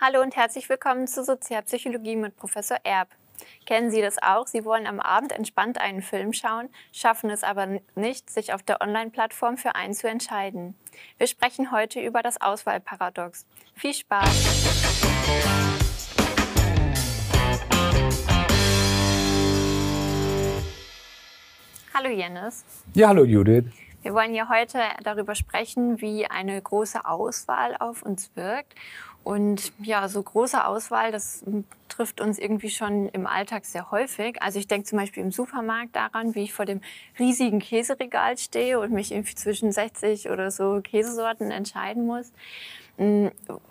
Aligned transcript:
Hallo 0.00 0.20
und 0.20 0.34
herzlich 0.34 0.68
willkommen 0.68 1.06
zur 1.06 1.22
Sozialpsychologie 1.22 2.16
mit 2.16 2.36
Professor 2.36 2.78
Erb. 2.82 3.10
Kennen 3.64 3.92
Sie 3.92 4.02
das 4.02 4.20
auch? 4.20 4.48
Sie 4.48 4.64
wollen 4.64 4.88
am 4.88 4.98
Abend 4.98 5.30
entspannt 5.30 5.80
einen 5.80 6.02
Film 6.02 6.32
schauen, 6.32 6.68
schaffen 6.92 7.30
es 7.30 7.44
aber 7.44 7.78
nicht, 7.94 8.28
sich 8.28 8.52
auf 8.52 8.64
der 8.64 8.82
Online-Plattform 8.82 9.56
für 9.56 9.76
einen 9.76 9.94
zu 9.94 10.08
entscheiden. 10.08 10.74
Wir 11.16 11.28
sprechen 11.28 11.70
heute 11.70 12.00
über 12.00 12.22
das 12.22 12.40
Auswahlparadox. 12.40 13.46
Viel 13.76 13.94
Spaß! 13.94 14.28
Hallo 21.94 22.08
Jennis. 22.08 22.64
Ja, 22.94 23.08
hallo 23.08 23.24
Judith. 23.24 23.66
Wir 24.04 24.12
wollen 24.12 24.34
ja 24.34 24.50
heute 24.50 24.82
darüber 25.02 25.34
sprechen, 25.34 26.02
wie 26.02 26.26
eine 26.26 26.60
große 26.60 27.06
Auswahl 27.06 27.74
auf 27.78 28.02
uns 28.02 28.30
wirkt. 28.34 28.74
Und 29.24 29.72
ja, 29.82 30.06
so 30.08 30.22
große 30.22 30.66
Auswahl, 30.66 31.10
das 31.10 31.42
trifft 31.88 32.20
uns 32.20 32.38
irgendwie 32.38 32.68
schon 32.68 33.08
im 33.08 33.26
Alltag 33.26 33.64
sehr 33.64 33.90
häufig. 33.90 34.42
Also 34.42 34.58
ich 34.58 34.68
denke 34.68 34.86
zum 34.86 34.98
Beispiel 34.98 35.22
im 35.22 35.32
Supermarkt 35.32 35.96
daran, 35.96 36.34
wie 36.34 36.42
ich 36.42 36.52
vor 36.52 36.66
dem 36.66 36.82
riesigen 37.18 37.58
Käseregal 37.58 38.36
stehe 38.36 38.78
und 38.78 38.92
mich 38.92 39.12
irgendwie 39.12 39.34
zwischen 39.34 39.72
60 39.72 40.28
oder 40.28 40.50
so 40.50 40.80
Käsesorten 40.82 41.50
entscheiden 41.50 42.04
muss. 42.04 42.32
Mm, 42.96 43.28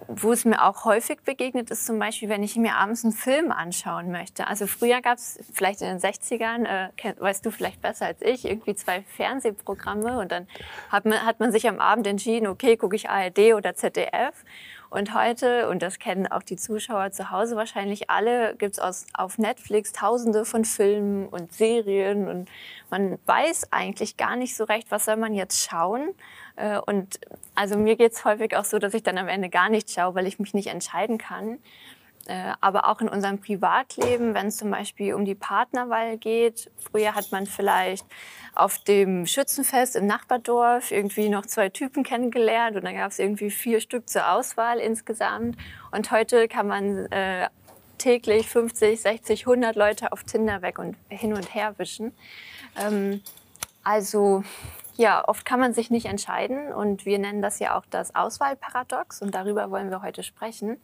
wo 0.07 0.33
es 0.33 0.43
mir 0.43 0.61
auch 0.65 0.83
häufig 0.83 1.21
begegnet 1.21 1.71
ist, 1.71 1.85
zum 1.85 1.97
Beispiel, 1.97 2.27
wenn 2.27 2.43
ich 2.43 2.57
mir 2.57 2.75
abends 2.75 3.05
einen 3.05 3.13
Film 3.13 3.53
anschauen 3.53 4.11
möchte. 4.11 4.47
Also 4.47 4.67
früher 4.67 4.99
gab 5.01 5.17
es 5.17 5.39
vielleicht 5.53 5.81
in 5.81 5.87
den 5.87 5.99
60ern, 5.99 6.65
äh, 6.65 7.13
weißt 7.19 7.45
du 7.45 7.51
vielleicht 7.51 7.81
besser 7.81 8.07
als 8.07 8.21
ich, 8.21 8.43
irgendwie 8.43 8.75
zwei 8.75 9.01
Fernsehprogramme 9.03 10.19
und 10.19 10.29
dann 10.33 10.45
hat 10.89 11.05
man, 11.05 11.25
hat 11.25 11.39
man 11.39 11.53
sich 11.53 11.69
am 11.69 11.79
Abend 11.79 12.05
entschieden, 12.05 12.47
okay, 12.47 12.75
gucke 12.75 12.97
ich 12.97 13.09
ARD 13.09 13.53
oder 13.55 13.75
ZDF. 13.75 14.43
Und 14.93 15.15
heute, 15.15 15.69
und 15.69 15.81
das 15.81 15.97
kennen 15.97 16.27
auch 16.27 16.43
die 16.43 16.55
Zuschauer 16.55 17.09
zu 17.09 17.31
Hause 17.31 17.55
wahrscheinlich 17.55 18.11
alle, 18.11 18.55
gibt 18.55 18.77
es 18.77 19.07
auf 19.13 19.39
Netflix 19.39 19.91
tausende 19.91 20.45
von 20.45 20.65
Filmen 20.65 21.27
und 21.29 21.51
Serien. 21.51 22.27
Und 22.27 22.47
man 22.91 23.17
weiß 23.25 23.69
eigentlich 23.71 24.17
gar 24.17 24.35
nicht 24.35 24.55
so 24.55 24.65
recht, 24.65 24.91
was 24.91 25.05
soll 25.05 25.15
man 25.15 25.33
jetzt 25.33 25.67
schauen. 25.67 26.13
Äh, 26.57 26.77
und 26.77 27.19
also 27.55 27.75
mir 27.75 27.95
geht 27.95 28.11
es 28.11 28.23
häufig 28.23 28.55
auch 28.55 28.65
so, 28.65 28.77
dass 28.77 28.93
ich 28.93 29.01
dann 29.01 29.17
am 29.17 29.29
Ende 29.29 29.49
gar 29.49 29.67
nicht 29.67 29.89
schaue, 29.89 30.13
weil 30.13 30.27
ich 30.27 30.37
mich 30.37 30.53
nicht 30.53 30.67
entscheiden 30.67 31.17
kann. 31.17 31.57
Äh, 32.25 32.53
aber 32.61 32.87
auch 32.87 33.01
in 33.01 33.09
unserem 33.09 33.39
Privatleben, 33.39 34.33
wenn 34.33 34.47
es 34.47 34.55
zum 34.55 34.71
Beispiel 34.71 35.13
um 35.13 35.25
die 35.25 35.35
Partnerwahl 35.35 36.17
geht. 36.17 36.71
Früher 36.77 37.15
hat 37.15 37.33
man 37.33 37.45
vielleicht 37.45 38.05
auf 38.55 38.79
dem 38.79 39.25
Schützenfest 39.25 39.97
im 39.97 40.07
Nachbardorf 40.07 40.91
irgendwie 40.91 41.27
noch 41.27 41.45
zwei 41.45 41.67
Typen 41.67 42.03
kennengelernt 42.03 42.77
und 42.77 42.85
dann 42.85 42.95
gab 42.95 43.11
es 43.11 43.19
irgendwie 43.19 43.49
vier 43.49 43.81
Stück 43.81 44.07
zur 44.07 44.31
Auswahl 44.31 44.79
insgesamt. 44.79 45.57
Und 45.91 46.11
heute 46.11 46.47
kann 46.47 46.67
man 46.67 47.07
äh, 47.07 47.49
täglich 47.97 48.47
50, 48.47 49.01
60, 49.01 49.41
100 49.41 49.75
Leute 49.75 50.13
auf 50.13 50.23
Tinder 50.23 50.61
weg 50.61 50.79
und 50.79 50.95
hin 51.09 51.33
und 51.33 51.53
her 51.53 51.73
wischen. 51.77 52.13
Ähm, 52.81 53.21
also 53.83 54.45
ja, 54.95 55.27
oft 55.27 55.45
kann 55.45 55.59
man 55.59 55.73
sich 55.73 55.89
nicht 55.89 56.05
entscheiden 56.05 56.71
und 56.71 57.05
wir 57.05 57.19
nennen 57.19 57.41
das 57.41 57.59
ja 57.59 57.77
auch 57.77 57.85
das 57.89 58.15
Auswahlparadox 58.15 59.21
und 59.21 59.35
darüber 59.35 59.71
wollen 59.71 59.89
wir 59.89 60.01
heute 60.01 60.23
sprechen. 60.23 60.77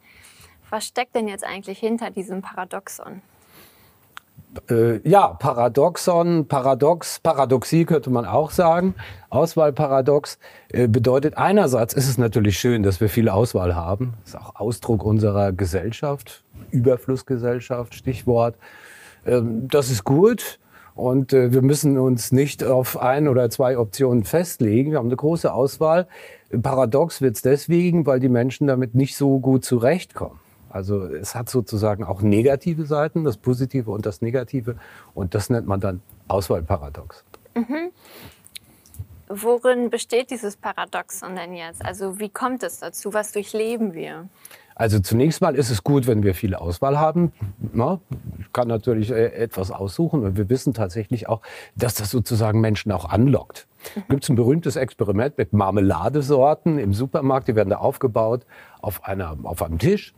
Was 0.70 0.86
steckt 0.86 1.14
denn 1.14 1.28
jetzt 1.28 1.44
eigentlich 1.44 1.78
hinter 1.78 2.10
diesem 2.10 2.42
Paradoxon? 2.42 3.22
Äh, 4.68 5.08
ja, 5.08 5.28
Paradoxon, 5.28 6.46
Paradox, 6.48 7.20
Paradoxie 7.20 7.84
könnte 7.84 8.10
man 8.10 8.24
auch 8.24 8.50
sagen. 8.50 8.94
Auswahlparadox 9.28 10.38
äh, 10.70 10.88
bedeutet 10.88 11.36
einerseits 11.36 11.94
ist 11.94 12.08
es 12.08 12.18
natürlich 12.18 12.58
schön, 12.58 12.82
dass 12.82 13.00
wir 13.00 13.08
viel 13.08 13.28
Auswahl 13.28 13.76
haben. 13.76 14.14
Das 14.24 14.34
ist 14.34 14.40
auch 14.40 14.56
Ausdruck 14.56 15.04
unserer 15.04 15.52
Gesellschaft, 15.52 16.44
Überflussgesellschaft, 16.70 17.94
Stichwort. 17.94 18.56
Ähm, 19.24 19.68
das 19.68 19.90
ist 19.90 20.04
gut. 20.04 20.58
Und 20.96 21.32
äh, 21.32 21.52
wir 21.52 21.62
müssen 21.62 21.96
uns 21.96 22.32
nicht 22.32 22.64
auf 22.64 23.00
ein 23.00 23.28
oder 23.28 23.50
zwei 23.50 23.78
Optionen 23.78 24.24
festlegen. 24.24 24.90
Wir 24.90 24.98
haben 24.98 25.06
eine 25.06 25.16
große 25.16 25.52
Auswahl. 25.52 26.08
Paradox 26.62 27.20
wird 27.20 27.36
es 27.36 27.42
deswegen, 27.42 28.04
weil 28.04 28.18
die 28.18 28.28
Menschen 28.28 28.66
damit 28.66 28.96
nicht 28.96 29.16
so 29.16 29.38
gut 29.38 29.64
zurechtkommen. 29.64 30.39
Also 30.70 31.04
es 31.04 31.34
hat 31.34 31.48
sozusagen 31.50 32.04
auch 32.04 32.22
negative 32.22 32.86
Seiten, 32.86 33.24
das 33.24 33.36
Positive 33.36 33.90
und 33.90 34.06
das 34.06 34.22
Negative. 34.22 34.76
Und 35.14 35.34
das 35.34 35.50
nennt 35.50 35.66
man 35.66 35.80
dann 35.80 36.00
Auswahlparadox. 36.28 37.24
Mhm. 37.54 37.90
Worin 39.28 39.90
besteht 39.90 40.30
dieses 40.30 40.56
Paradoxon 40.56 41.36
denn 41.36 41.54
jetzt? 41.54 41.84
Also 41.84 42.18
wie 42.18 42.30
kommt 42.30 42.62
es 42.62 42.80
dazu? 42.80 43.12
Was 43.12 43.32
durchleben 43.32 43.94
wir? 43.94 44.28
Also 44.80 44.98
zunächst 44.98 45.42
mal 45.42 45.56
ist 45.56 45.68
es 45.68 45.84
gut, 45.84 46.06
wenn 46.06 46.22
wir 46.22 46.34
viel 46.34 46.54
Auswahl 46.54 46.98
haben. 46.98 47.32
Na, 47.74 48.00
ich 48.38 48.50
kann 48.50 48.66
natürlich 48.66 49.10
äh, 49.10 49.26
etwas 49.26 49.70
aussuchen 49.70 50.24
und 50.24 50.38
wir 50.38 50.48
wissen 50.48 50.72
tatsächlich 50.72 51.28
auch, 51.28 51.42
dass 51.76 51.92
das 51.92 52.10
sozusagen 52.10 52.62
Menschen 52.62 52.90
auch 52.90 53.04
anlockt. 53.04 53.66
Mhm. 53.94 54.02
Gibt 54.08 54.24
es 54.24 54.30
ein 54.30 54.36
berühmtes 54.36 54.76
Experiment 54.76 55.36
mit 55.36 55.52
Marmeladesorten 55.52 56.78
im 56.78 56.94
Supermarkt, 56.94 57.48
die 57.48 57.56
werden 57.56 57.68
da 57.68 57.76
aufgebaut 57.76 58.46
auf, 58.80 59.04
einer, 59.04 59.36
auf 59.42 59.62
einem 59.62 59.78
Tisch. 59.78 60.14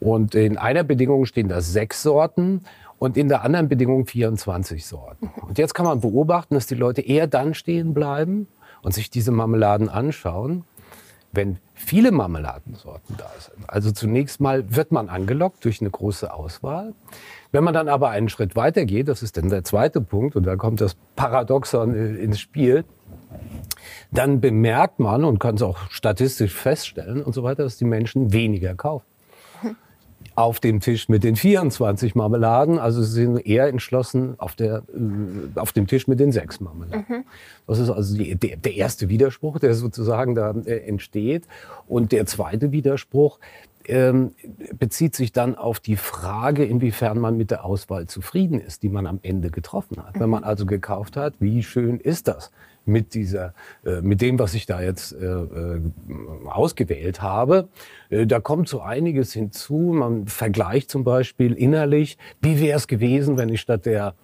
Und 0.00 0.34
in 0.34 0.58
einer 0.58 0.84
Bedingung 0.84 1.24
stehen 1.24 1.48
da 1.48 1.62
sechs 1.62 2.02
Sorten 2.02 2.64
und 2.98 3.16
in 3.16 3.30
der 3.30 3.42
anderen 3.42 3.70
Bedingung 3.70 4.04
24 4.04 4.84
Sorten. 4.84 5.30
Mhm. 5.34 5.48
Und 5.48 5.56
jetzt 5.56 5.72
kann 5.72 5.86
man 5.86 6.02
beobachten, 6.02 6.56
dass 6.56 6.66
die 6.66 6.74
Leute 6.74 7.00
eher 7.00 7.26
dann 7.26 7.54
stehen 7.54 7.94
bleiben 7.94 8.48
und 8.82 8.92
sich 8.92 9.08
diese 9.08 9.32
Marmeladen 9.32 9.88
anschauen, 9.88 10.64
wenn 11.34 11.58
viele 11.74 12.12
Marmeladensorten 12.12 13.16
da 13.16 13.30
sind. 13.38 13.68
Also 13.68 13.90
zunächst 13.92 14.40
mal 14.40 14.74
wird 14.74 14.92
man 14.92 15.08
angelockt 15.08 15.64
durch 15.64 15.80
eine 15.80 15.90
große 15.90 16.32
Auswahl. 16.32 16.94
Wenn 17.52 17.64
man 17.64 17.74
dann 17.74 17.88
aber 17.88 18.10
einen 18.10 18.28
Schritt 18.28 18.56
weiter 18.56 18.84
geht, 18.84 19.08
das 19.08 19.22
ist 19.22 19.36
dann 19.36 19.48
der 19.48 19.64
zweite 19.64 20.00
Punkt, 20.00 20.36
und 20.36 20.44
da 20.44 20.56
kommt 20.56 20.80
das 20.80 20.96
Paradoxon 21.16 21.94
äh, 21.94 22.16
ins 22.16 22.40
Spiel, 22.40 22.84
dann 24.10 24.40
bemerkt 24.40 24.98
man 25.00 25.24
und 25.24 25.38
kann 25.38 25.56
es 25.56 25.62
auch 25.62 25.90
statistisch 25.90 26.54
feststellen 26.54 27.22
und 27.22 27.34
so 27.34 27.42
weiter, 27.42 27.64
dass 27.64 27.76
die 27.76 27.84
Menschen 27.84 28.32
weniger 28.32 28.74
kaufen 28.74 29.13
auf 30.36 30.60
dem 30.60 30.80
Tisch 30.80 31.08
mit 31.08 31.24
den 31.24 31.36
24 31.36 32.14
Marmeladen. 32.14 32.78
Also 32.78 33.02
sie 33.02 33.22
sind 33.22 33.46
eher 33.46 33.68
entschlossen 33.68 34.34
auf, 34.38 34.54
der, 34.54 34.82
äh, 34.94 35.58
auf 35.58 35.72
dem 35.72 35.86
Tisch 35.86 36.08
mit 36.08 36.20
den 36.20 36.32
sechs 36.32 36.60
Marmeladen. 36.60 37.04
Mhm. 37.08 37.24
Das 37.66 37.78
ist 37.78 37.90
also 37.90 38.16
die, 38.16 38.34
der, 38.34 38.56
der, 38.56 38.74
erste 38.74 39.08
Widerspruch, 39.08 39.58
der 39.58 39.74
sozusagen 39.74 40.34
da 40.34 40.50
äh, 40.50 40.86
entsteht. 40.86 41.44
Und 41.86 42.12
der 42.12 42.26
zweite 42.26 42.72
Widerspruch 42.72 43.38
ähm, 43.86 44.32
bezieht 44.78 45.14
sich 45.14 45.32
dann 45.32 45.54
auf 45.54 45.78
die 45.78 45.96
Frage, 45.96 46.64
inwiefern 46.64 47.18
man 47.18 47.36
mit 47.36 47.50
der 47.50 47.64
Auswahl 47.64 48.06
zufrieden 48.06 48.60
ist, 48.60 48.82
die 48.82 48.88
man 48.88 49.06
am 49.06 49.20
Ende 49.22 49.50
getroffen 49.50 49.98
hat. 49.98 50.16
Mhm. 50.16 50.20
Wenn 50.20 50.30
man 50.30 50.44
also 50.44 50.66
gekauft 50.66 51.16
hat, 51.16 51.34
wie 51.38 51.62
schön 51.62 52.00
ist 52.00 52.28
das? 52.28 52.50
Mit 52.86 53.14
dieser, 53.14 53.54
äh, 53.84 54.00
mit 54.00 54.20
dem, 54.20 54.38
was 54.38 54.54
ich 54.54 54.66
da 54.66 54.80
jetzt 54.80 55.12
äh, 55.12 55.24
äh, 55.24 55.80
ausgewählt 56.46 57.22
habe. 57.22 57.68
Äh, 58.10 58.26
da 58.26 58.40
kommt 58.40 58.68
so 58.68 58.80
einiges 58.80 59.32
hinzu. 59.32 59.92
Man 59.94 60.26
vergleicht 60.26 60.90
zum 60.90 61.04
Beispiel 61.04 61.52
innerlich, 61.52 62.18
wie 62.40 62.60
wäre 62.60 62.76
es 62.76 62.86
gewesen, 62.86 63.36
wenn 63.36 63.48
ich 63.48 63.60
statt 63.60 63.86
der 63.86 64.14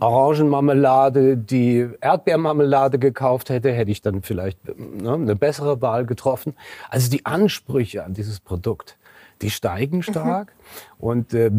Orangenmarmelade 0.00 1.36
die 1.36 1.88
Erdbeermarmelade 2.00 2.98
gekauft 2.98 3.50
hätte, 3.50 3.72
hätte 3.72 3.90
ich 3.90 4.02
dann 4.02 4.22
vielleicht 4.22 4.58
ne, 4.76 5.14
eine 5.14 5.36
bessere 5.36 5.80
Wahl 5.80 6.06
getroffen. 6.06 6.54
Also 6.90 7.10
die 7.10 7.24
Ansprüche 7.24 8.04
an 8.04 8.14
dieses 8.14 8.40
Produkt, 8.40 8.98
die 9.42 9.50
steigen 9.50 9.98
mhm. 9.98 10.02
stark. 10.02 10.48
Mhm. 10.48 11.04
Und 11.04 11.34
äh, 11.34 11.50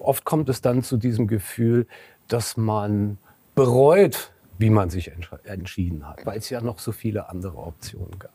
oft 0.00 0.24
kommt 0.24 0.48
es 0.48 0.60
dann 0.60 0.82
zu 0.82 0.96
diesem 0.96 1.26
Gefühl, 1.26 1.86
dass 2.28 2.56
man 2.56 3.18
bereut, 3.54 4.32
wie 4.58 4.70
man 4.70 4.90
sich 4.90 5.12
entschieden 5.44 6.08
hat, 6.08 6.24
weil 6.24 6.38
es 6.38 6.50
ja 6.50 6.60
noch 6.60 6.78
so 6.78 6.92
viele 6.92 7.28
andere 7.28 7.56
Optionen 7.58 8.18
gab. 8.18 8.32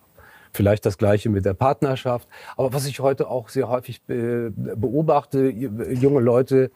Vielleicht 0.54 0.86
das 0.86 0.98
Gleiche 0.98 1.30
mit 1.30 1.46
der 1.46 1.54
Partnerschaft. 1.54 2.28
Aber 2.58 2.74
was 2.74 2.86
ich 2.86 3.00
heute 3.00 3.30
auch 3.30 3.50
sehr 3.50 3.70
häufig 3.70 4.02
beobachte, 4.06 5.50
junge 5.50 6.20
Leute, 6.20 6.72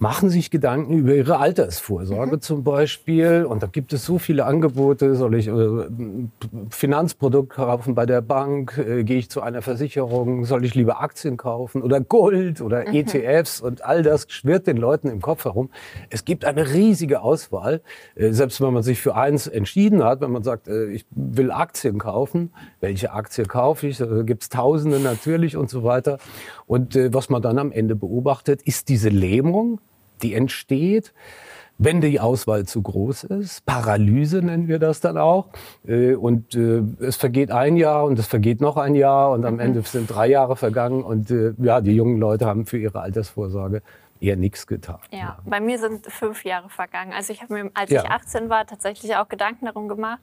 machen 0.00 0.30
sich 0.30 0.50
Gedanken 0.50 0.98
über 0.98 1.14
ihre 1.14 1.38
Altersvorsorge 1.38 2.36
mhm. 2.36 2.40
zum 2.40 2.64
Beispiel. 2.64 3.44
Und 3.48 3.62
da 3.62 3.66
gibt 3.66 3.92
es 3.92 4.04
so 4.04 4.18
viele 4.18 4.44
Angebote. 4.44 5.14
Soll 5.14 5.34
ich 5.34 5.48
äh, 5.48 5.86
Finanzprodukt 6.70 7.50
kaufen 7.50 7.94
bei 7.94 8.06
der 8.06 8.20
Bank? 8.20 8.78
Äh, 8.78 9.04
Gehe 9.04 9.18
ich 9.18 9.30
zu 9.30 9.40
einer 9.42 9.62
Versicherung? 9.62 10.44
Soll 10.44 10.64
ich 10.64 10.74
lieber 10.74 11.00
Aktien 11.00 11.36
kaufen 11.36 11.82
oder 11.82 12.00
Gold 12.00 12.60
oder 12.60 12.88
mhm. 12.88 12.94
ETFs? 12.94 13.60
Und 13.60 13.84
all 13.84 14.02
das 14.02 14.26
schwirrt 14.28 14.66
den 14.66 14.76
Leuten 14.76 15.08
im 15.08 15.20
Kopf 15.20 15.44
herum. 15.44 15.70
Es 16.10 16.24
gibt 16.24 16.44
eine 16.44 16.72
riesige 16.72 17.22
Auswahl. 17.22 17.80
Äh, 18.14 18.32
selbst 18.32 18.60
wenn 18.60 18.72
man 18.72 18.82
sich 18.82 19.00
für 19.00 19.14
eins 19.14 19.46
entschieden 19.46 20.02
hat, 20.02 20.20
wenn 20.20 20.32
man 20.32 20.42
sagt, 20.42 20.68
äh, 20.68 20.86
ich 20.86 21.06
will 21.10 21.50
Aktien 21.50 21.98
kaufen, 21.98 22.52
welche 22.80 23.12
Aktie 23.12 23.44
kaufe 23.44 23.86
ich? 23.86 23.98
Da 23.98 24.22
gibt 24.22 24.42
es 24.42 24.48
Tausende 24.48 25.00
natürlich 25.00 25.56
und 25.56 25.70
so 25.70 25.84
weiter. 25.84 26.18
Und 26.66 26.96
äh, 26.96 27.12
was 27.12 27.28
man 27.28 27.42
dann 27.42 27.58
am 27.58 27.72
Ende 27.72 27.94
beobachtet, 27.94 28.62
ist 28.62 28.88
diese 28.88 29.08
Lähmung 29.08 29.80
die 30.22 30.34
entsteht, 30.34 31.12
wenn 31.76 32.00
die 32.00 32.20
Auswahl 32.20 32.66
zu 32.66 32.82
groß 32.82 33.24
ist. 33.24 33.66
Paralyse 33.66 34.38
nennen 34.42 34.68
wir 34.68 34.78
das 34.78 35.00
dann 35.00 35.18
auch. 35.18 35.48
Äh, 35.86 36.14
und 36.14 36.54
äh, 36.54 36.82
es 37.00 37.16
vergeht 37.16 37.50
ein 37.50 37.76
Jahr 37.76 38.04
und 38.04 38.18
es 38.18 38.26
vergeht 38.26 38.60
noch 38.60 38.76
ein 38.76 38.94
Jahr 38.94 39.32
und 39.32 39.44
am 39.44 39.54
mhm. 39.54 39.60
Ende 39.60 39.82
sind 39.82 40.08
drei 40.08 40.28
Jahre 40.28 40.56
vergangen 40.56 41.02
und 41.02 41.30
äh, 41.30 41.52
ja, 41.58 41.80
die 41.80 41.94
jungen 41.94 42.18
Leute 42.18 42.46
haben 42.46 42.66
für 42.66 42.78
ihre 42.78 43.00
Altersvorsorge 43.00 43.82
eher 44.20 44.36
nichts 44.36 44.66
getan. 44.66 44.98
Ja, 45.10 45.18
ja, 45.18 45.38
bei 45.44 45.60
mir 45.60 45.78
sind 45.78 46.06
fünf 46.06 46.44
Jahre 46.44 46.70
vergangen. 46.70 47.12
Also 47.12 47.32
ich 47.32 47.42
habe 47.42 47.52
mir, 47.52 47.70
als 47.74 47.90
ja. 47.90 48.04
ich 48.04 48.10
18 48.10 48.48
war, 48.48 48.66
tatsächlich 48.66 49.16
auch 49.16 49.28
Gedanken 49.28 49.66
darum 49.66 49.88
gemacht. 49.88 50.20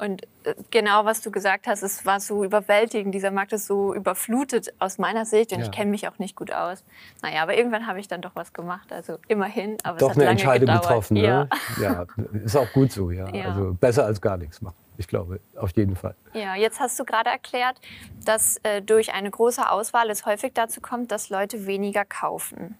Und 0.00 0.22
genau, 0.70 1.04
was 1.04 1.20
du 1.20 1.30
gesagt 1.30 1.66
hast, 1.66 1.82
es 1.82 2.06
war 2.06 2.20
so 2.20 2.42
überwältigend. 2.42 3.14
Dieser 3.14 3.30
Markt 3.30 3.52
ist 3.52 3.66
so 3.66 3.94
überflutet 3.94 4.72
aus 4.78 4.96
meiner 4.96 5.26
Sicht 5.26 5.52
und 5.52 5.58
ja. 5.58 5.66
ich 5.66 5.70
kenne 5.70 5.90
mich 5.90 6.08
auch 6.08 6.18
nicht 6.18 6.36
gut 6.36 6.52
aus. 6.52 6.84
Naja, 7.22 7.42
aber 7.42 7.56
irgendwann 7.56 7.86
habe 7.86 8.00
ich 8.00 8.08
dann 8.08 8.22
doch 8.22 8.34
was 8.34 8.52
gemacht. 8.52 8.92
Also 8.92 9.18
immerhin. 9.28 9.76
Aber 9.82 9.98
doch 9.98 10.10
es 10.10 10.16
hat 10.16 10.16
eine 10.16 10.24
lange 10.24 10.40
Entscheidung 10.40 10.66
gedauert. 10.68 10.82
getroffen. 10.82 11.14
Ne? 11.14 11.22
Ja. 11.22 11.48
ja, 11.82 12.06
ist 12.44 12.56
auch 12.56 12.72
gut 12.72 12.92
so. 12.92 13.10
Ja. 13.10 13.28
Ja. 13.34 13.50
Also 13.50 13.74
besser 13.74 14.06
als 14.06 14.20
gar 14.20 14.38
nichts 14.38 14.62
machen. 14.62 14.76
Ich 14.96 15.08
glaube, 15.08 15.40
auf 15.56 15.70
jeden 15.76 15.96
Fall. 15.96 16.14
Ja, 16.34 16.56
jetzt 16.56 16.78
hast 16.78 16.98
du 17.00 17.04
gerade 17.04 17.30
erklärt, 17.30 17.80
dass 18.24 18.58
äh, 18.62 18.82
durch 18.82 19.12
eine 19.14 19.30
große 19.30 19.70
Auswahl 19.70 20.10
es 20.10 20.26
häufig 20.26 20.52
dazu 20.54 20.80
kommt, 20.80 21.10
dass 21.10 21.30
Leute 21.30 21.66
weniger 21.66 22.04
kaufen. 22.04 22.76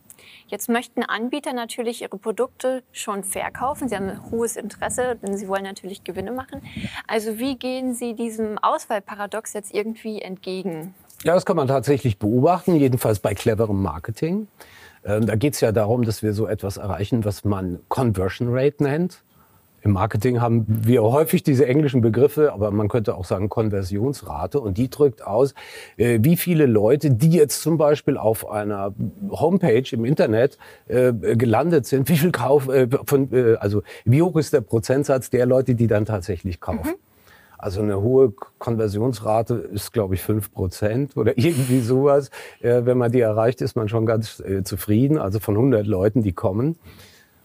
Jetzt 0.47 0.69
möchten 0.69 1.03
Anbieter 1.03 1.53
natürlich 1.53 2.03
ihre 2.03 2.19
Produkte 2.19 2.83
schon 2.93 3.25
verkaufen. 3.25 3.89
Sie 3.89 3.97
haben 3.97 4.09
ein 4.09 4.31
hohes 4.31 4.57
Interesse, 4.57 5.17
denn 5.23 5.37
sie 5.37 5.49
wollen 5.49 5.65
natürlich 5.65 6.05
Gewinne 6.05 6.33
machen. 6.33 6.63
Also 7.07 7.39
wie 7.39 7.57
gehen 7.57 7.95
Sie 7.95 8.15
diesem 8.15 8.59
Auswahlparadox 8.59 9.53
jetzt 9.53 9.75
irgendwie 9.75 10.23
entgegen? 10.23 10.95
Ja, 11.23 11.35
das 11.35 11.45
kann 11.45 11.57
man 11.57 11.69
tatsächlich 11.69 12.19
beobachten, 12.19 12.77
jedenfalls 12.77 13.21
bei 13.21 13.35
cleverem 13.35 13.83
Marketing. 13.83 14.49
Ähm, 15.05 15.27
da 15.27 15.37
geht 15.37 15.55
es 15.55 15.61
ja 15.61 15.73
darum, 15.73 16.05
dass 16.05 16.23
wir 16.23 16.33
so 16.33 16.47
etwas 16.47 16.77
erreichen, 16.77 17.25
was 17.25 17.45
man 17.45 17.81
Conversion 17.89 18.49
Rate 18.51 18.83
nennt. 18.83 19.23
Im 19.83 19.93
Marketing 19.93 20.41
haben 20.41 20.67
wir 20.69 21.03
häufig 21.03 21.43
diese 21.43 21.67
englischen 21.67 22.03
Begriffe, 22.03 22.53
aber 22.53 22.71
man 22.71 22.89
könnte 22.89 23.15
auch 23.15 23.25
sagen 23.25 23.49
Konversionsrate. 23.49 24.61
Und 24.61 24.77
die 24.77 24.91
drückt 24.91 25.27
aus, 25.27 25.55
äh, 25.97 26.19
wie 26.23 26.37
viele 26.37 26.67
Leute, 26.67 27.11
die 27.11 27.31
jetzt 27.31 27.63
zum 27.63 27.79
Beispiel 27.79 28.19
auf 28.19 28.51
einer 28.51 28.93
Homepage 29.31 29.85
im 29.93 30.05
Internet 30.05 30.59
äh, 30.89 31.13
gelandet 31.13 31.87
sind, 31.87 32.09
wie 32.11 32.19
viel 32.19 32.31
Kauf, 32.31 32.69
äh, 32.69 32.89
von, 33.07 33.31
also 33.59 33.83
wie 34.05 34.21
hoch 34.21 34.37
ist 34.37 34.53
der 34.53 34.61
Prozentsatz 34.61 35.31
der 35.31 35.47
Leute, 35.47 35.75
die 35.75 35.87
dann 35.87 36.05
tatsächlich 36.05 36.61
kaufen. 36.61 36.91
Mhm. 36.91 36.95
Also 37.57 37.83
eine 37.83 38.01
hohe 38.01 38.33
Konversionsrate 38.59 39.55
ist, 39.55 39.93
glaube 39.93 40.15
ich, 40.15 40.23
fünf 40.23 40.53
Prozent 40.53 41.17
oder 41.17 41.33
irgendwie 41.37 41.81
sowas. 41.81 42.31
Wenn 42.61 42.97
man 42.97 43.13
die 43.13 43.21
erreicht, 43.21 43.61
ist 43.61 43.77
man 43.77 43.89
schon 43.91 44.07
ganz 44.07 44.43
zufrieden. 44.65 45.19
Also 45.19 45.41
von 45.41 45.57
100 45.57 45.87
Leuten, 45.87 46.23
die 46.23 46.33
kommen 46.33 46.77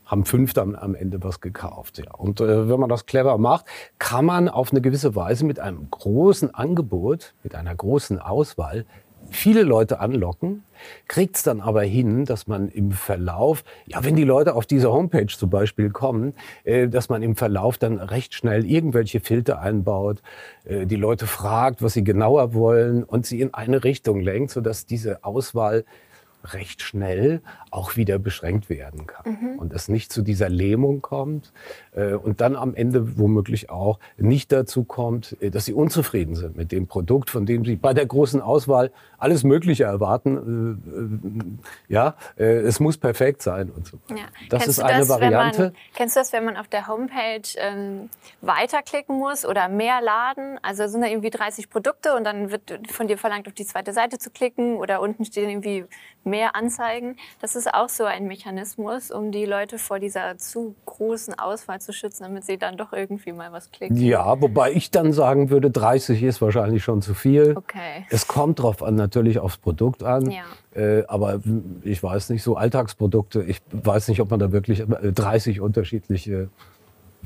haben 0.06 0.26
fünf 0.26 0.54
dann 0.54 0.76
am 0.76 0.96
Ende 0.96 1.24
was 1.24 1.42
gekauft. 1.42 1.98
Ja. 1.98 2.14
Und 2.14 2.42
äh, 2.42 2.70
wenn 2.70 2.80
man 2.80 2.90
das 2.90 3.06
clever 3.06 3.38
macht, 3.38 3.66
kann 4.00 4.26
man 4.26 4.50
auf 4.50 4.72
eine 4.72 4.82
gewisse 4.82 5.16
Weise 5.16 5.46
mit 5.46 5.60
einem 5.60 5.90
großen 5.90 6.54
Angebot, 6.54 7.34
mit 7.44 7.56
einer 7.56 7.76
großen 7.76 8.20
Auswahl 8.20 8.86
viele 9.30 9.64
Leute 9.64 10.00
anlocken, 10.00 10.64
kriegt 11.08 11.38
es 11.38 11.44
dann 11.44 11.62
aber 11.62 11.84
hin, 11.84 12.26
dass 12.26 12.48
man 12.48 12.70
im 12.70 12.92
Verlauf, 12.92 13.64
ja, 13.86 14.04
wenn 14.04 14.16
die 14.16 14.24
Leute 14.24 14.56
auf 14.56 14.66
diese 14.66 14.92
Homepage 14.92 15.28
zum 15.28 15.50
Beispiel 15.50 15.90
kommen, 15.90 16.34
äh, 16.64 16.88
dass 16.88 17.10
man 17.10 17.24
im 17.24 17.36
Verlauf 17.36 17.78
dann 17.78 18.00
recht 18.00 18.34
schnell 18.34 18.66
irgendwelche 18.66 19.20
Filter 19.20 19.60
einbaut, 19.60 20.22
äh, 20.66 20.86
die 20.86 20.96
Leute 20.96 21.28
fragt, 21.28 21.82
was 21.82 21.94
sie 21.94 22.04
genauer 22.04 22.54
wollen 22.54 23.04
und 23.04 23.26
sie 23.26 23.42
in 23.42 23.54
eine 23.54 23.84
Richtung 23.84 24.20
lenkt, 24.20 24.52
sodass 24.52 24.86
diese 24.86 25.24
Auswahl 25.24 25.86
recht 26.54 26.82
schnell 26.82 27.42
auch 27.72 27.96
wieder 27.96 28.20
beschränkt 28.20 28.70
werden 28.70 29.08
kann. 29.08 29.38
Mhm. 29.40 29.60
Und 29.60 29.74
es 29.74 29.88
nicht 29.88 30.12
zu 30.12 30.22
dieser 30.22 30.50
Lähmung 30.50 31.02
kommt 31.02 31.52
äh, 31.94 32.14
und 32.14 32.42
dann 32.42 32.56
am 32.56 32.76
Ende 32.76 33.18
womöglich 33.18 33.70
auch 33.70 34.00
nicht 34.18 34.52
dazu 34.52 34.84
kommt, 34.84 35.36
äh, 35.42 35.50
dass 35.50 35.66
sie 35.66 35.74
unzufrieden 35.74 36.36
sind 36.36 36.56
mit 36.56 36.72
dem 36.72 36.88
Produkt, 36.88 37.30
von 37.30 37.46
dem 37.46 37.66
sie 37.66 37.76
bei 37.76 37.94
der 37.94 38.06
großen 38.06 38.42
Auswahl 38.42 38.92
alles 39.18 39.44
Mögliche 39.44 39.84
erwarten. 39.84 40.80
Äh, 41.90 41.92
äh 41.92 41.94
ja, 41.94 42.16
äh, 42.38 42.60
es 42.60 42.80
muss 42.80 42.98
perfekt 42.98 43.42
sein 43.42 43.70
und 43.70 43.88
so. 43.88 43.98
Ja. 44.10 44.26
Das 44.50 44.64
kennst 44.64 44.80
ist 44.80 44.84
eine 44.84 45.00
das, 45.00 45.10
Variante. 45.10 45.62
Man, 45.62 45.76
kennst 45.96 46.16
du 46.16 46.20
das, 46.20 46.34
wenn 46.34 46.46
man 46.46 46.58
auf 46.58 46.68
der 46.68 46.88
Homepage 46.88 47.48
ähm, 47.58 48.10
weiterklicken 48.42 49.18
muss 49.18 49.46
oder 49.46 49.68
mehr 49.70 50.02
laden? 50.02 50.60
Also 50.62 50.88
sind 50.88 51.02
da 51.02 51.08
irgendwie 51.08 51.30
30 51.30 51.70
Produkte 51.70 52.16
und 52.16 52.24
dann 52.24 52.52
wird 52.52 52.80
von 52.90 53.08
dir 53.08 53.18
verlangt, 53.18 53.48
auf 53.48 53.54
die 53.54 53.66
zweite 53.66 53.94
Seite 53.94 54.18
zu 54.18 54.30
klicken 54.30 54.78
oder 54.78 55.02
unten 55.02 55.26
stehen 55.26 55.50
irgendwie 55.50 55.86
mehr 56.24 56.35
Anzeigen. 56.44 57.18
Das 57.42 57.56
ist 57.56 57.74
auch 57.74 57.90
so 57.90 58.04
ein 58.04 58.28
Mechanismus, 58.28 59.12
um 59.12 59.32
die 59.32 59.46
Leute 59.46 59.78
vor 59.78 60.00
dieser 60.00 60.38
zu 60.38 60.76
großen 60.86 61.38
Auswahl 61.38 61.82
zu 61.82 61.94
schützen, 61.94 62.24
damit 62.24 62.46
sie 62.46 62.58
dann 62.58 62.78
doch 62.78 62.94
irgendwie 62.94 63.32
mal 63.32 63.52
was 63.52 63.72
klicken. 63.72 63.98
Ja, 63.98 64.42
wobei 64.42 64.72
ich 64.72 64.92
dann 64.92 65.14
sagen 65.14 65.50
würde, 65.50 65.72
30 65.72 66.24
ist 66.24 66.42
wahrscheinlich 66.42 66.84
schon 66.84 67.02
zu 67.02 67.14
viel. 67.14 67.56
Okay. 67.56 68.06
Es 68.10 68.28
kommt 68.28 68.62
drauf 68.62 68.84
an, 68.84 68.96
natürlich 68.96 69.40
aufs 69.40 69.58
Produkt 69.58 70.04
an. 70.04 70.32
Ja. 70.32 70.44
Äh, 70.76 71.06
aber 71.08 71.40
ich 71.84 72.02
weiß 72.04 72.30
nicht, 72.30 72.44
so 72.44 72.58
Alltagsprodukte, 72.58 73.44
ich 73.44 73.62
weiß 73.72 74.10
nicht, 74.10 74.20
ob 74.20 74.30
man 74.30 74.40
da 74.40 74.52
wirklich 74.52 74.84
30 74.86 75.62
unterschiedliche 75.62 76.50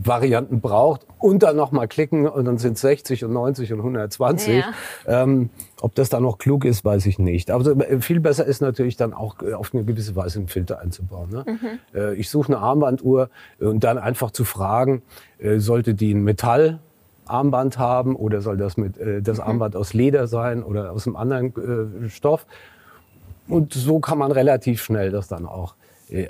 Varianten 0.03 0.61
braucht 0.61 1.05
und 1.19 1.43
dann 1.43 1.55
nochmal 1.55 1.87
klicken 1.87 2.27
und 2.27 2.45
dann 2.45 2.57
sind 2.57 2.77
60 2.77 3.25
und 3.25 3.33
90 3.33 3.73
und 3.73 3.79
120. 3.79 4.59
Ja. 4.59 5.23
Ähm, 5.23 5.49
ob 5.81 5.95
das 5.95 6.09
dann 6.09 6.23
noch 6.23 6.37
klug 6.37 6.65
ist, 6.65 6.85
weiß 6.85 7.05
ich 7.05 7.19
nicht. 7.19 7.51
Aber 7.51 7.89
äh, 7.89 8.01
viel 8.01 8.19
besser 8.19 8.45
ist 8.45 8.61
natürlich 8.61 8.97
dann 8.97 9.13
auch 9.13 9.41
äh, 9.41 9.53
auf 9.53 9.73
eine 9.73 9.83
gewisse 9.83 10.15
Weise 10.15 10.39
einen 10.39 10.47
Filter 10.47 10.79
einzubauen. 10.79 11.29
Ne? 11.29 11.45
Mhm. 11.47 11.99
Äh, 11.99 12.13
ich 12.15 12.29
suche 12.29 12.53
eine 12.53 12.61
Armbanduhr 12.61 13.29
und 13.59 13.83
dann 13.83 13.97
einfach 13.97 14.31
zu 14.31 14.45
fragen, 14.45 15.01
äh, 15.39 15.59
sollte 15.59 15.93
die 15.93 16.13
ein 16.13 16.23
Metall 16.23 16.79
Armband 17.25 17.77
haben 17.77 18.15
oder 18.15 18.41
soll 18.41 18.57
das 18.57 18.77
mit 18.77 18.97
äh, 18.97 19.21
das 19.21 19.37
mhm. 19.37 19.43
Armband 19.43 19.75
aus 19.75 19.93
Leder 19.93 20.27
sein 20.27 20.63
oder 20.63 20.91
aus 20.91 21.07
einem 21.07 21.15
anderen 21.15 22.05
äh, 22.05 22.09
Stoff? 22.09 22.45
Und 23.47 23.73
so 23.73 23.99
kann 23.99 24.17
man 24.17 24.31
relativ 24.31 24.81
schnell 24.81 25.11
das 25.11 25.27
dann 25.27 25.45
auch 25.45 25.73
äh, 25.73 25.78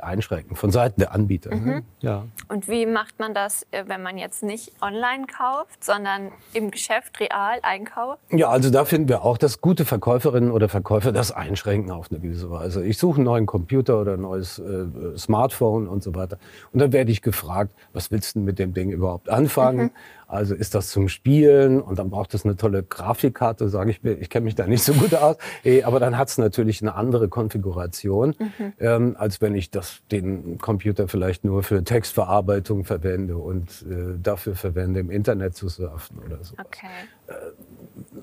einschränken 0.01 0.55
von 0.55 0.71
Seiten 0.71 0.99
der 0.99 1.13
Anbieter. 1.13 1.51
Ne? 1.51 1.55
Mhm. 1.55 1.83
Ja. 1.99 2.25
Und 2.47 2.67
wie 2.67 2.85
macht 2.85 3.19
man 3.19 3.33
das, 3.33 3.65
äh, 3.71 3.83
wenn 3.87 4.01
man 4.01 4.17
jetzt 4.17 4.43
nicht 4.43 4.71
online 4.81 5.25
kauft, 5.25 5.83
sondern 5.83 6.31
im 6.53 6.71
Geschäft 6.71 7.19
real 7.19 7.59
einkauft? 7.61 8.19
Ja, 8.31 8.49
also 8.49 8.69
da 8.69 8.85
finden 8.85 9.09
wir 9.09 9.23
auch, 9.23 9.37
dass 9.37 9.61
gute 9.61 9.85
Verkäuferinnen 9.85 10.51
oder 10.51 10.69
Verkäufer 10.69 11.11
das 11.11 11.31
einschränken 11.31 11.91
auf 11.91 12.11
eine 12.11 12.19
gewisse 12.19 12.49
Weise. 12.51 12.85
Ich 12.85 12.97
suche 12.97 13.17
einen 13.17 13.25
neuen 13.25 13.45
Computer 13.45 14.01
oder 14.01 14.13
ein 14.13 14.21
neues 14.21 14.59
äh, 14.59 15.17
Smartphone 15.17 15.87
und 15.87 16.03
so 16.03 16.15
weiter. 16.15 16.37
Und 16.71 16.79
dann 16.79 16.91
werde 16.91 17.11
ich 17.11 17.21
gefragt, 17.21 17.73
was 17.93 18.11
willst 18.11 18.35
du 18.35 18.39
mit 18.39 18.59
dem 18.59 18.73
Ding 18.73 18.91
überhaupt 18.91 19.29
anfangen? 19.29 19.85
Mhm. 19.85 19.91
Also 20.29 20.53
ist 20.53 20.75
das 20.75 20.91
zum 20.91 21.09
Spielen 21.09 21.81
und 21.81 21.97
dann 21.97 22.11
braucht 22.11 22.35
es 22.35 22.45
eine 22.45 22.55
tolle 22.55 22.83
Grafikkarte, 22.83 23.67
sage 23.67 23.89
ich 23.89 24.03
mir. 24.03 24.11
Ich 24.11 24.29
kenne 24.29 24.43
mich 24.43 24.53
da 24.53 24.67
nicht 24.67 24.83
so 24.83 24.93
gut 24.93 25.15
aus. 25.15 25.37
Eh, 25.63 25.81
aber 25.81 25.99
dann 25.99 26.19
hat 26.19 26.29
es 26.29 26.37
natürlich 26.37 26.83
eine 26.83 26.93
andere 26.93 27.29
Konfiguration, 27.29 28.35
mhm. 28.37 28.73
ähm, 28.79 29.15
als 29.17 29.41
wenn 29.41 29.55
ich 29.55 29.71
das, 29.71 30.01
den 30.11 30.59
Computer 30.59 31.07
vielleicht 31.07 31.43
nur 31.43 31.63
für 31.63 31.83
Textverarbeitung 31.83 32.85
verwende 32.85 33.37
und 33.37 33.83
äh, 33.89 34.19
dafür 34.21 34.55
verwende, 34.55 34.99
im 34.99 35.09
Internet 35.09 35.55
zu 35.55 35.67
surfen 35.67 36.19
oder 36.23 36.37
so. 36.43 36.53
Okay. 36.59 36.85
Äh, 37.25 37.33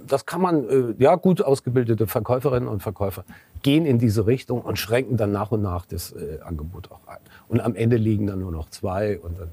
das 0.06 0.26
kann 0.26 0.40
man, 0.40 0.68
äh, 0.68 0.94
ja, 0.98 1.16
gut 1.16 1.42
ausgebildete 1.42 2.06
Verkäuferinnen 2.06 2.68
und 2.68 2.84
Verkäufer 2.84 3.24
gehen 3.62 3.84
in 3.84 3.98
diese 3.98 4.28
Richtung 4.28 4.60
und 4.60 4.78
schränken 4.78 5.16
dann 5.16 5.32
nach 5.32 5.50
und 5.50 5.60
nach 5.60 5.86
das 5.86 6.12
äh, 6.12 6.38
Angebot 6.40 6.92
auch 6.92 7.04
ein. 7.08 7.18
Und 7.48 7.60
am 7.60 7.74
Ende 7.74 7.96
liegen 7.96 8.28
dann 8.28 8.38
nur 8.38 8.52
noch 8.52 8.70
zwei 8.70 9.18
und 9.18 9.40
dann 9.40 9.48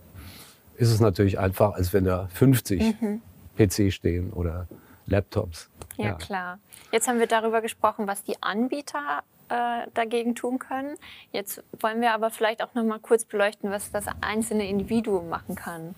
ist 0.77 0.91
es 0.91 0.99
natürlich 0.99 1.39
einfach, 1.39 1.73
als 1.73 1.93
wenn 1.93 2.05
da 2.05 2.27
50 2.33 3.01
mhm. 3.01 3.21
PC 3.57 3.91
stehen 3.91 4.31
oder 4.33 4.67
Laptops. 5.05 5.69
Ja, 5.97 6.05
ja, 6.05 6.13
klar. 6.13 6.59
Jetzt 6.91 7.07
haben 7.07 7.19
wir 7.19 7.27
darüber 7.27 7.61
gesprochen, 7.61 8.07
was 8.07 8.23
die 8.23 8.41
Anbieter 8.41 9.23
äh, 9.49 9.87
dagegen 9.93 10.35
tun 10.35 10.59
können. 10.59 10.95
Jetzt 11.31 11.63
wollen 11.79 12.01
wir 12.01 12.13
aber 12.13 12.29
vielleicht 12.31 12.63
auch 12.63 12.73
noch 12.73 12.83
mal 12.83 12.99
kurz 12.99 13.25
beleuchten, 13.25 13.69
was 13.69 13.91
das 13.91 14.05
einzelne 14.21 14.67
Individuum 14.67 15.29
machen 15.29 15.55
kann. 15.55 15.95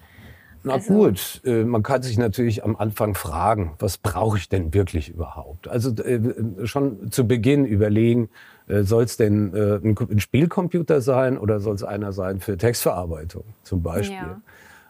Na 0.66 0.74
also, 0.74 0.94
gut, 0.94 1.42
äh, 1.46 1.64
man 1.64 1.84
kann 1.84 2.02
sich 2.02 2.18
natürlich 2.18 2.64
am 2.64 2.76
Anfang 2.76 3.14
fragen, 3.14 3.76
was 3.78 4.00
brauche 4.00 4.38
ich 4.40 4.50
denn 4.50 4.74
wirklich 4.74 5.10
überhaupt? 5.10 5.68
Also 5.68 5.92
äh, 6.04 6.66
schon 6.66 7.12
zu 7.12 7.28
Beginn 7.28 7.66
überlegen, 7.66 8.30
äh, 8.68 8.82
soll 8.82 9.04
es 9.04 9.16
denn 9.16 9.54
ein, 9.54 9.96
ein, 9.96 10.20
Spielcomputer 10.20 11.02
sein 11.02 11.38
oder 11.38 11.60
soll 11.60 11.76
es 11.76 11.84
einer 11.84 12.14
sein 12.14 12.40
für 12.40 12.58
Textverarbeitung 12.58 13.44
zum 13.62 13.84
Beispiel? 13.84 14.38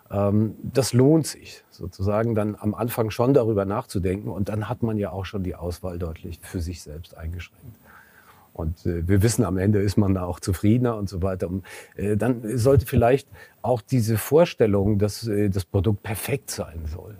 Ja. 0.09 0.29
Ähm, 0.29 0.55
das 0.63 0.93
lohnt 0.93 1.27
sich 1.27 1.63
sozusagen 1.71 2.35
dann 2.35 2.55
am 2.57 2.73
Anfang 2.73 3.09
schon 3.09 3.33
darüber 3.33 3.65
nachzudenken 3.65 4.29
und 4.29 4.47
dann 4.47 4.69
hat 4.69 4.81
man 4.81 4.97
ja 4.97 5.11
auch 5.11 5.25
schon 5.25 5.43
die 5.43 5.55
Auswahl 5.55 5.99
deutlich 5.99 6.39
für 6.41 6.61
sich 6.61 6.83
selbst 6.83 7.17
eingeschränkt. 7.17 7.75
Und 8.55 8.85
äh, 8.85 9.05
wir 9.07 9.21
wissen, 9.21 9.43
am 9.43 9.57
Ende 9.57 9.79
ist 9.81 9.97
man 9.97 10.13
da 10.13 10.23
auch 10.23 10.39
zufriedener 10.39 10.95
und 10.95 11.09
so 11.09 11.21
weiter. 11.21 11.49
Und, 11.49 11.65
äh, 11.97 12.15
dann 12.15 12.57
sollte 12.57 12.85
vielleicht 12.85 13.27
auch 13.61 13.81
diese 13.81 14.17
Vorstellung, 14.17 14.97
dass 14.97 15.27
äh, 15.27 15.49
das 15.49 15.65
Produkt 15.65 16.03
perfekt 16.03 16.49
sein 16.49 16.85
soll, 16.85 17.15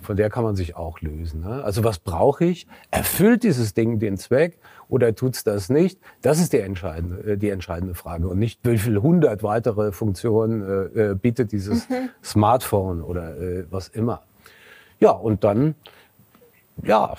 Von 0.00 0.16
der 0.16 0.30
kann 0.30 0.44
man 0.44 0.56
sich 0.56 0.74
auch 0.74 1.00
lösen. 1.00 1.42
Ne? 1.42 1.62
Also 1.62 1.84
was 1.84 1.98
brauche 1.98 2.44
ich? 2.46 2.66
Erfüllt 2.90 3.42
dieses 3.42 3.74
Ding 3.74 3.98
den 3.98 4.16
Zweck 4.16 4.56
oder 4.88 5.14
tut 5.14 5.34
es 5.34 5.44
das 5.44 5.68
nicht? 5.68 5.98
Das 6.22 6.38
ist 6.40 6.52
die 6.54 6.60
entscheidende, 6.60 7.32
äh, 7.32 7.36
die 7.36 7.50
entscheidende 7.50 7.94
Frage. 7.94 8.26
Und 8.26 8.38
nicht, 8.38 8.60
wie 8.62 8.78
viele 8.78 9.02
hundert 9.02 9.42
weitere 9.42 9.92
Funktionen 9.92 10.62
äh, 10.62 11.10
äh, 11.10 11.14
bietet 11.14 11.52
dieses 11.52 11.88
mhm. 11.90 12.08
Smartphone 12.24 13.02
oder 13.02 13.34
was 13.70 13.88
immer. 13.88 14.22
Ja, 15.00 15.10
und 15.10 15.44
dann 15.44 15.74
ja, 16.82 17.14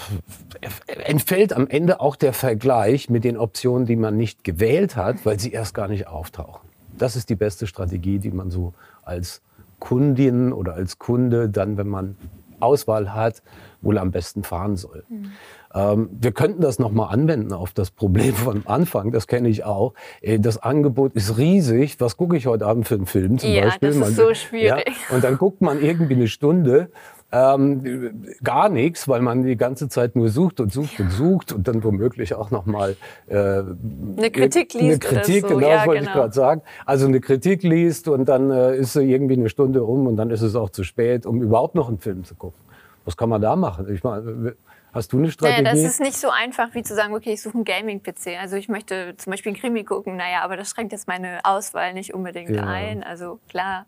entfällt 0.86 1.54
am 1.54 1.68
Ende 1.68 2.00
auch 2.00 2.16
der 2.16 2.34
Vergleich 2.34 3.10
mit 3.10 3.24
den 3.24 3.38
Optionen, 3.38 3.86
die 3.86 3.96
man 3.96 4.16
nicht 4.18 4.44
gewählt 4.44 4.96
hat, 4.96 5.26
weil 5.26 5.40
sie 5.40 5.52
erst 5.52 5.74
gar 5.74 5.88
nicht 5.88 6.08
auftauchen. 6.08 6.68
Das 6.98 7.16
ist 7.16 7.30
die 7.30 7.36
beste 7.36 7.68
Strategie, 7.68 8.20
die 8.20 8.32
man 8.32 8.50
so 8.52 8.74
als 9.04 9.42
Kundin 9.80 10.54
oder 10.54 10.74
als 10.74 11.00
Kunde 11.00 11.50
dann, 11.50 11.78
wenn 11.78 11.88
man 11.88 12.18
Auswahl 12.60 13.14
hat, 13.14 13.44
wohl 13.82 13.98
am 13.98 14.12
besten 14.12 14.44
fahren 14.44 14.76
soll. 14.76 15.04
Mhm. 15.10 15.32
Ähm, 15.74 16.10
wir 16.12 16.32
könnten 16.32 16.62
das 16.62 16.80
nochmal 16.80 17.14
anwenden 17.14 17.54
auf 17.54 17.72
das 17.74 17.92
Problem 17.92 18.34
von 18.34 18.66
Anfang, 18.66 19.12
das 19.12 19.28
kenne 19.28 19.50
ich 19.50 19.64
auch. 19.64 19.94
Äh, 20.22 20.40
das 20.40 20.58
Angebot 20.58 21.14
ist 21.14 21.38
riesig. 21.38 22.00
Was 22.00 22.18
gucke 22.18 22.36
ich 22.36 22.48
heute 22.48 22.66
Abend 22.66 22.88
für 22.88 22.96
einen 22.96 23.06
Film 23.06 23.38
zum 23.38 23.52
ja, 23.52 23.66
Beispiel? 23.66 23.90
Das 23.90 23.96
ist 23.98 24.02
man, 24.02 24.14
so 24.14 24.34
schwierig. 24.34 24.88
Ja, 24.88 25.16
und 25.16 25.24
dann 25.24 25.38
guckt 25.38 25.62
man 25.62 25.82
irgendwie 25.82 26.16
eine 26.16 26.28
Stunde 26.28 26.90
ähm, 27.31 28.25
gar 28.43 28.69
nichts, 28.69 29.07
weil 29.07 29.22
man 29.22 29.43
die 29.43 29.57
ganze 29.57 29.89
Zeit 29.89 30.15
nur 30.15 30.29
sucht 30.29 30.60
und 30.60 30.72
sucht 30.72 31.00
und 31.00 31.12
sucht 31.12 31.51
und 31.51 31.67
dann 31.67 31.84
womöglich 31.84 32.34
auch 32.36 32.51
nochmal 32.51 32.96
äh, 33.27 33.36
eine 33.36 34.31
Kritik 34.31 34.74
liest. 34.74 35.05
Eine 35.05 35.22
Kritik, 35.22 35.41
so. 35.41 35.55
genau, 35.55 35.67
ja, 35.67 35.75
das 35.77 35.88
wollte 35.88 36.00
genau. 36.00 36.12
ich 36.12 36.15
gerade 36.17 36.34
sagen. 36.34 36.62
Also 36.86 37.07
eine 37.07 37.19
Kritik 37.19 37.63
liest 37.63 38.07
und 38.07 38.29
dann 38.29 38.50
äh, 38.50 38.77
ist 38.77 38.93
sie 38.93 39.03
irgendwie 39.03 39.34
eine 39.34 39.50
Stunde 39.50 39.84
um 39.84 40.07
und 40.07 40.15
dann 40.15 40.29
ist 40.29 40.41
es 40.41 40.55
auch 40.55 40.69
zu 40.69 40.84
spät, 40.84 41.25
um 41.25 41.41
überhaupt 41.41 41.75
noch 41.75 41.89
einen 41.89 42.00
Film 42.00 42.24
zu 42.24 42.36
gucken. 42.36 42.60
Was 43.03 43.17
kann 43.17 43.29
man 43.29 43.41
da 43.41 43.55
machen? 43.55 43.93
Ich 43.93 44.03
meine, 44.03 44.55
Hast 44.93 45.13
du 45.13 45.19
eine 45.19 45.29
Strategie? 45.29 45.62
Naja, 45.62 45.75
das 45.75 45.84
ist 45.84 46.00
nicht 46.00 46.17
so 46.17 46.29
einfach, 46.29 46.74
wie 46.74 46.81
zu 46.81 46.96
sagen, 46.96 47.13
okay, 47.13 47.34
ich 47.34 47.41
suche 47.43 47.53
einen 47.53 47.65
Gaming-PC. 47.65 48.39
Also 48.39 48.55
ich 48.55 48.67
möchte 48.67 49.15
zum 49.17 49.29
Beispiel 49.29 49.51
einen 49.51 49.60
Krimi 49.60 49.84
gucken, 49.84 50.15
naja, 50.15 50.41
aber 50.41 50.57
das 50.57 50.72
schränkt 50.72 50.91
jetzt 50.91 51.07
meine 51.07 51.39
Auswahl 51.43 51.93
nicht 51.93 52.15
unbedingt 52.15 52.50
ja. 52.50 52.63
ein. 52.63 53.03
Also 53.03 53.39
klar, 53.48 53.86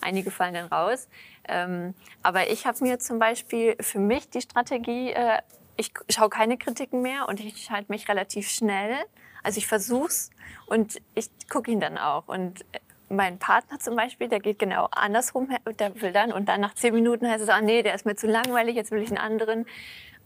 einige 0.00 0.32
fallen 0.32 0.54
dann 0.54 0.66
raus. 0.66 1.08
Ähm, 1.48 1.94
aber 2.22 2.50
ich 2.50 2.66
habe 2.66 2.82
mir 2.82 2.98
zum 2.98 3.18
Beispiel 3.18 3.76
für 3.80 3.98
mich 3.98 4.28
die 4.30 4.40
Strategie, 4.40 5.12
äh, 5.12 5.38
ich 5.76 5.92
schaue 6.10 6.28
keine 6.28 6.58
Kritiken 6.58 7.02
mehr 7.02 7.28
und 7.28 7.40
ich 7.40 7.64
schalte 7.64 7.90
mich 7.90 8.08
relativ 8.08 8.48
schnell. 8.48 8.96
Also 9.42 9.58
ich 9.58 9.66
versuch's 9.66 10.30
und 10.66 11.00
ich 11.14 11.30
gucke 11.48 11.70
ihn 11.70 11.80
dann 11.80 11.98
auch. 11.98 12.28
Und 12.28 12.62
äh, 12.72 12.78
mein 13.08 13.38
Partner 13.38 13.78
zum 13.78 13.96
Beispiel, 13.96 14.28
der 14.28 14.40
geht 14.40 14.58
genau 14.58 14.88
andersrum, 14.90 15.48
der 15.78 16.00
will 16.00 16.12
dann 16.12 16.32
und 16.32 16.48
dann 16.48 16.60
nach 16.60 16.74
zehn 16.74 16.94
Minuten 16.94 17.28
heißt 17.28 17.42
es, 17.42 17.48
ah 17.48 17.60
nee, 17.60 17.82
der 17.82 17.94
ist 17.94 18.04
mir 18.04 18.16
zu 18.16 18.26
langweilig, 18.26 18.76
jetzt 18.76 18.90
will 18.90 19.02
ich 19.02 19.08
einen 19.08 19.18
anderen. 19.18 19.66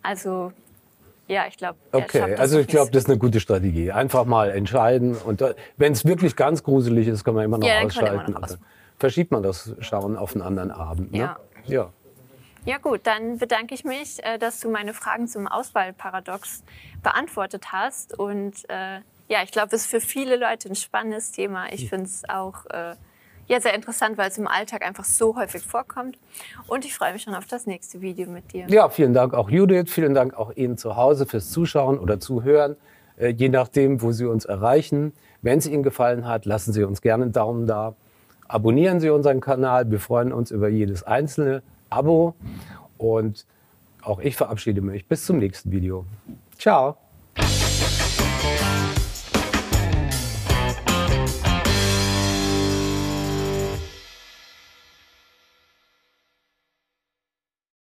Also 0.02 0.52
ja, 1.28 1.46
ich 1.46 1.56
glaube. 1.56 1.78
Okay, 1.92 2.34
also 2.34 2.58
ich 2.58 2.66
glaube, 2.66 2.90
das 2.90 3.04
ist 3.04 3.08
eine 3.08 3.18
gute 3.18 3.38
Strategie. 3.38 3.92
Einfach 3.92 4.24
mal 4.24 4.50
entscheiden 4.50 5.16
und 5.16 5.44
wenn 5.76 5.92
es 5.92 6.04
wirklich 6.04 6.34
ganz 6.34 6.62
gruselig 6.62 7.06
ist, 7.06 7.24
kann 7.24 7.34
man 7.34 7.44
immer 7.44 7.58
noch 7.58 7.68
ja, 7.68 7.80
ausschalten. 7.82 8.32
Immer 8.32 8.40
noch 8.40 8.48
aus 8.48 8.58
verschiebt 9.02 9.32
man 9.32 9.42
das 9.42 9.74
Schauen 9.80 10.16
auf 10.16 10.32
einen 10.36 10.42
anderen 10.42 10.70
Abend. 10.70 11.10
Ne? 11.10 11.18
Ja. 11.18 11.36
ja. 11.66 11.90
Ja 12.64 12.78
gut, 12.78 13.00
dann 13.02 13.38
bedanke 13.38 13.74
ich 13.74 13.82
mich, 13.82 14.22
äh, 14.22 14.38
dass 14.38 14.60
du 14.60 14.70
meine 14.70 14.94
Fragen 14.94 15.26
zum 15.26 15.48
Auswahlparadox 15.48 16.62
beantwortet 17.02 17.72
hast. 17.72 18.16
Und 18.16 18.54
äh, 18.68 19.00
ja, 19.28 19.42
ich 19.42 19.50
glaube, 19.50 19.74
es 19.74 19.82
ist 19.82 19.86
für 19.86 20.00
viele 20.00 20.36
Leute 20.36 20.68
ein 20.68 20.76
spannendes 20.76 21.32
Thema. 21.32 21.72
Ich 21.72 21.88
finde 21.88 22.04
es 22.04 22.22
auch 22.28 22.64
äh, 22.66 22.94
ja, 23.48 23.60
sehr 23.60 23.74
interessant, 23.74 24.16
weil 24.16 24.28
es 24.28 24.38
im 24.38 24.46
Alltag 24.46 24.86
einfach 24.86 25.02
so 25.04 25.34
häufig 25.34 25.64
vorkommt. 25.66 26.16
Und 26.68 26.84
ich 26.84 26.94
freue 26.94 27.12
mich 27.12 27.22
schon 27.22 27.34
auf 27.34 27.46
das 27.46 27.66
nächste 27.66 28.00
Video 28.00 28.30
mit 28.30 28.52
dir. 28.52 28.66
Ja, 28.68 28.88
vielen 28.88 29.12
Dank 29.12 29.34
auch 29.34 29.50
Judith. 29.50 29.90
Vielen 29.90 30.14
Dank 30.14 30.34
auch 30.34 30.54
Ihnen 30.54 30.78
zu 30.78 30.94
Hause 30.94 31.26
fürs 31.26 31.50
Zuschauen 31.50 31.98
oder 31.98 32.20
Zuhören, 32.20 32.76
äh, 33.16 33.30
je 33.30 33.48
nachdem, 33.48 34.02
wo 34.02 34.12
Sie 34.12 34.26
uns 34.26 34.44
erreichen. 34.44 35.12
Wenn 35.40 35.58
es 35.58 35.66
Ihnen 35.66 35.82
gefallen 35.82 36.28
hat, 36.28 36.44
lassen 36.44 36.72
Sie 36.72 36.84
uns 36.84 37.02
gerne 37.02 37.24
einen 37.24 37.32
Daumen 37.32 37.66
da. 37.66 37.96
Abonnieren 38.48 39.00
Sie 39.00 39.10
unseren 39.10 39.40
Kanal. 39.40 39.90
Wir 39.90 40.00
freuen 40.00 40.32
uns 40.32 40.50
über 40.50 40.68
jedes 40.68 41.02
einzelne 41.02 41.62
Abo. 41.90 42.34
Und 42.98 43.46
auch 44.02 44.20
ich 44.20 44.36
verabschiede 44.36 44.80
mich. 44.80 45.06
Bis 45.06 45.24
zum 45.24 45.38
nächsten 45.38 45.70
Video. 45.70 46.04
Ciao. 46.58 46.96